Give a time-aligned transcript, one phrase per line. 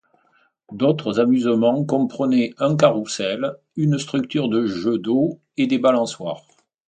[0.71, 6.47] D'autres amusements comprenaient un carrousel, une structure de jeu d'eau et des balançoires.